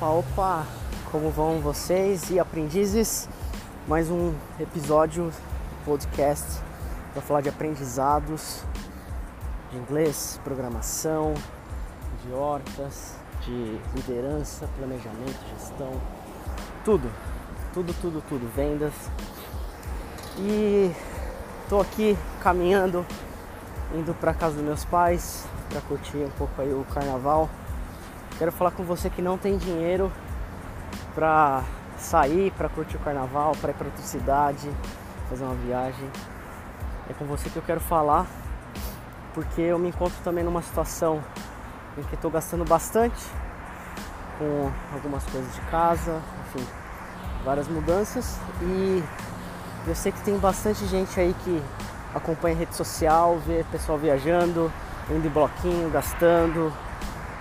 [0.00, 0.66] Opa, opa,
[1.12, 3.28] como vão vocês e aprendizes?
[3.86, 5.30] Mais um episódio
[5.84, 6.58] podcast
[7.12, 8.62] para falar de aprendizados
[9.70, 11.34] de inglês, programação,
[12.24, 15.92] de hortas, de liderança, planejamento, gestão,
[16.82, 17.10] tudo,
[17.74, 18.94] tudo, tudo, tudo, vendas.
[20.38, 20.90] E
[21.68, 23.04] tô aqui caminhando,
[23.94, 27.50] indo para casa dos meus pais para curtir um pouco aí o carnaval.
[28.40, 30.10] Quero falar com você que não tem dinheiro
[31.14, 31.62] para
[31.98, 34.70] sair, para curtir o carnaval, para ir para outra cidade,
[35.28, 36.08] fazer uma viagem.
[37.10, 38.26] É com você que eu quero falar,
[39.34, 41.22] porque eu me encontro também numa situação
[41.98, 43.22] em que estou gastando bastante
[44.38, 46.66] com algumas coisas de casa, enfim,
[47.44, 49.04] várias mudanças e
[49.86, 51.62] eu sei que tem bastante gente aí que
[52.14, 54.72] acompanha rede social, vê pessoal viajando,
[55.10, 56.72] indo em bloquinho, gastando,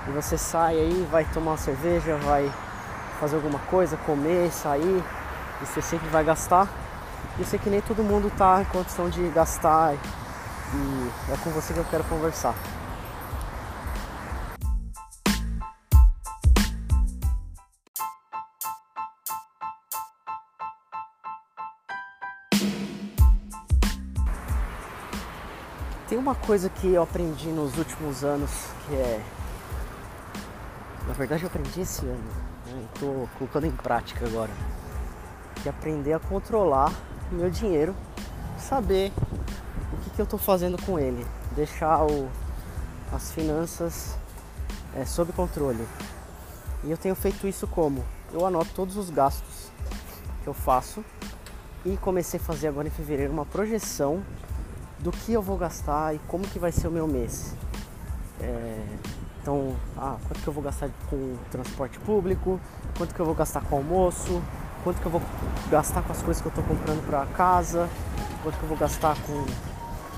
[0.10, 2.52] e você sai aí, vai tomar uma cerveja, vai
[3.20, 5.04] fazer alguma coisa, comer, sair,
[5.62, 6.68] e você sempre vai gastar.
[7.38, 11.74] Eu sei que nem todo mundo está em condição de gastar e é com você
[11.74, 12.56] que eu quero conversar.
[26.08, 28.50] Tem uma coisa que eu aprendi nos últimos anos
[28.88, 29.22] que é
[31.10, 32.24] na verdade eu aprendi esse ano,
[32.68, 32.86] né?
[32.94, 34.52] estou colocando em prática agora.
[35.64, 36.94] Que aprender a controlar
[37.32, 37.96] o meu dinheiro,
[38.60, 39.12] saber
[39.92, 42.30] o que, que eu estou fazendo com ele, deixar o,
[43.12, 44.16] as finanças
[44.96, 45.84] é, sob controle.
[46.84, 48.06] E eu tenho feito isso como?
[48.32, 49.72] Eu anoto todos os gastos
[50.44, 51.04] que eu faço
[51.84, 54.24] e comecei a fazer agora em fevereiro uma projeção
[55.00, 57.56] do que eu vou gastar e como que vai ser o meu mês.
[58.40, 58.86] É,
[59.50, 62.60] então, ah, quanto que eu vou gastar com transporte público,
[62.96, 64.40] quanto que eu vou gastar com almoço,
[64.84, 65.22] quanto que eu vou
[65.72, 67.90] gastar com as coisas que eu estou comprando para casa,
[68.44, 69.44] quanto que eu vou gastar com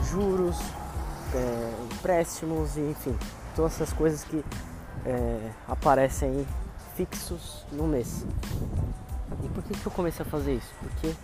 [0.04, 0.60] juros,
[1.34, 3.18] é, empréstimos, enfim,
[3.56, 4.44] todas essas coisas que
[5.06, 6.46] é, aparecem
[6.98, 8.26] fixos no mês.
[9.42, 10.74] E por que, que eu comecei a fazer isso?
[10.82, 11.16] Porque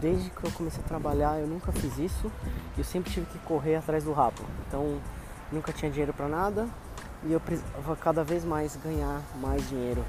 [0.00, 2.30] desde que eu comecei a trabalhar eu nunca fiz isso
[2.76, 4.42] eu sempre tive que correr atrás do rabo.
[4.68, 5.00] Então
[5.50, 6.68] nunca tinha dinheiro para nada,
[7.24, 10.04] e eu precisava cada vez mais ganhar mais dinheiro,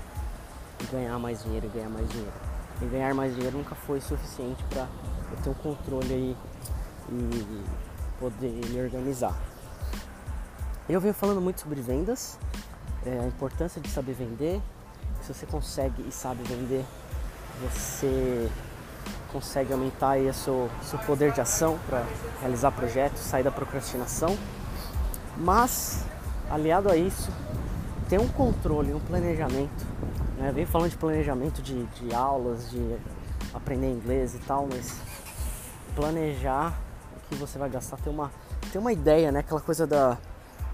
[0.91, 2.33] ganhar mais dinheiro, ganhar mais dinheiro.
[2.81, 4.87] E ganhar mais dinheiro nunca foi suficiente para
[5.31, 6.37] eu ter um controle aí
[7.09, 7.63] e
[8.19, 9.35] poder me organizar.
[10.89, 12.37] Eu venho falando muito sobre vendas,
[13.05, 14.61] é, a importância de saber vender.
[15.21, 16.83] Se você consegue e sabe vender,
[17.61, 18.49] você
[19.31, 22.03] consegue aumentar aí o seu, seu poder de ação para
[22.41, 24.37] realizar projetos, sair da procrastinação.
[25.37, 26.05] Mas
[26.53, 27.31] aliado a isso,
[28.07, 29.87] tem um controle, um planejamento.
[30.37, 30.51] Né?
[30.51, 32.95] Vem falando de planejamento de, de aulas, de
[33.51, 35.01] aprender inglês e tal, mas
[35.95, 36.77] planejar
[37.17, 38.31] o que você vai gastar, ter uma,
[38.71, 39.39] ter uma ideia, né?
[39.39, 40.15] aquela coisa da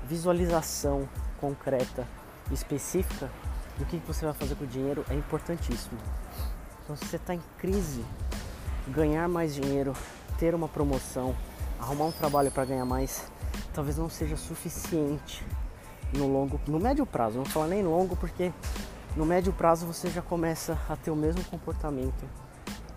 [0.05, 1.07] visualização
[1.39, 2.05] concreta,
[2.51, 3.29] específica
[3.77, 5.97] do que você vai fazer com o dinheiro é importantíssimo.
[6.83, 8.03] Então, se você está em crise,
[8.85, 9.93] ganhar mais dinheiro,
[10.37, 11.33] ter uma promoção,
[11.79, 13.31] arrumar um trabalho para ganhar mais,
[13.73, 15.45] talvez não seja suficiente
[16.13, 18.51] no longo, no médio prazo, não vou falar nem longo porque
[19.15, 22.25] no médio prazo você já começa a ter o mesmo comportamento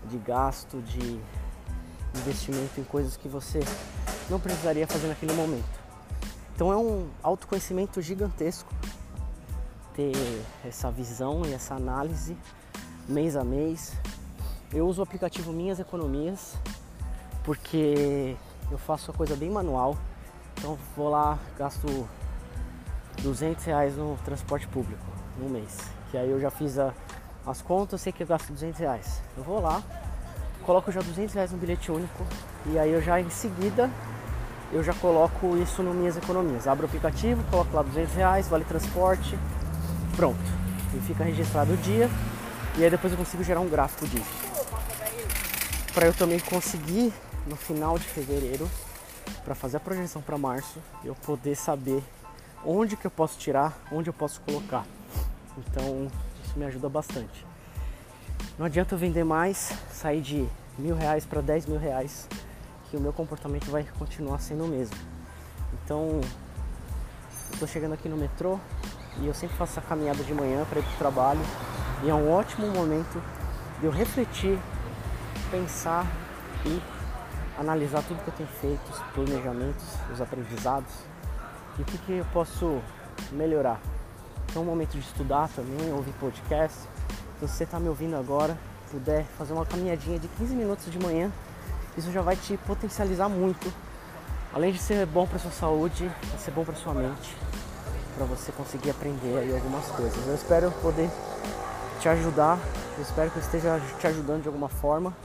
[0.09, 1.21] de gasto, de
[2.21, 3.61] investimento em coisas que você
[4.29, 5.81] não precisaria fazer naquele momento.
[6.55, 8.73] Então é um autoconhecimento gigantesco
[9.95, 10.13] ter
[10.65, 12.37] essa visão e essa análise
[13.09, 13.95] mês a mês.
[14.73, 16.55] Eu uso o aplicativo Minhas Economias
[17.45, 18.37] porque
[18.71, 19.97] eu faço a coisa bem manual.
[20.57, 22.09] Então vou lá, gasto
[23.21, 25.05] 200 reais no transporte público
[25.39, 25.79] no mês.
[26.11, 26.93] Que aí eu já fiz a,
[27.47, 29.23] as contas, sei que eu gasto 200 reais.
[29.37, 29.83] Eu vou lá,
[30.63, 32.25] coloco já 200 reais no bilhete único
[32.67, 33.91] e aí eu já em seguida
[34.73, 36.67] eu já coloco isso no minhas economias.
[36.67, 39.39] Abro o aplicativo, coloco lá 200 reais, vale transporte,
[40.17, 40.41] pronto.
[40.95, 42.09] E fica registrado o dia
[42.77, 44.53] e aí depois eu consigo gerar um gráfico disso.
[45.93, 47.13] Para eu também conseguir
[47.47, 48.69] no final de fevereiro,
[49.45, 52.03] para fazer a projeção para março, eu poder saber
[52.65, 54.85] onde que eu posso tirar, onde eu posso colocar.
[55.59, 56.09] Então
[56.45, 57.47] isso me ajuda bastante.
[58.59, 60.49] Não adianta eu vender mais, sair de
[60.79, 62.29] mil reais para dez mil reais,
[62.91, 64.97] que o meu comportamento vai continuar sendo o mesmo.
[65.75, 66.21] Então
[67.53, 68.59] eu tô chegando aqui no metrô
[69.21, 71.41] e eu sempre faço essa caminhada de manhã para ir para o trabalho
[72.03, 73.23] e é um ótimo momento
[73.81, 74.59] de eu refletir,
[75.51, 76.07] pensar
[76.65, 76.81] e
[77.59, 80.93] analisar tudo que eu tenho feito, os planejamentos, os aprendizados
[81.79, 82.81] e o que, que eu posso
[83.31, 83.81] melhorar.
[84.49, 86.79] que é um momento de estudar também, ouvir podcast.
[87.37, 88.57] Então, se você está me ouvindo agora,
[88.91, 91.31] puder fazer uma caminhadinha de 15 minutos de manhã,
[91.97, 93.73] isso já vai te potencializar muito.
[94.53, 97.37] Além de ser bom para sua saúde, vai ser bom para sua mente,
[98.15, 100.27] para você conseguir aprender aí algumas coisas.
[100.27, 101.11] Eu espero poder
[102.01, 102.59] te ajudar,
[102.97, 105.17] eu espero que eu esteja te ajudando de alguma forma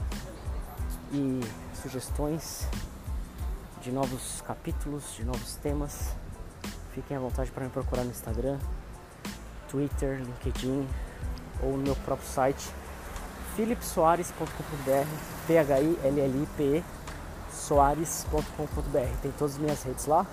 [1.12, 1.40] e
[1.82, 2.66] sugestões
[3.82, 6.14] de novos capítulos, de novos temas.
[6.98, 8.58] Fiquem à vontade para me procurar no Instagram,
[9.68, 10.84] Twitter, LinkedIn
[11.62, 12.72] ou no meu próprio site
[13.54, 15.06] philipsoares.com.br,
[15.46, 16.84] P-H-I-L-L-I-P-E
[17.52, 19.20] soares.com.br.
[19.22, 20.26] Tem todas as minhas redes lá,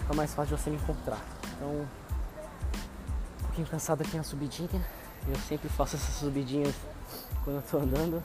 [0.00, 1.18] fica mais fácil de você me encontrar.
[1.56, 1.86] Então, um
[3.44, 4.84] pouquinho cansado aqui na subidinha,
[5.26, 6.74] eu sempre faço essas subidinhas
[7.42, 8.22] quando eu tô andando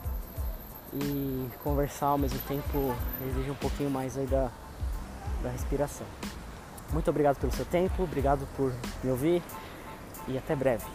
[0.92, 2.94] e conversar ao mesmo tempo
[3.26, 4.52] exige um pouquinho mais aí da,
[5.42, 6.06] da respiração.
[6.92, 8.74] Muito obrigado pelo seu tempo, obrigado por
[9.04, 9.42] me ouvir
[10.28, 10.86] e até breve.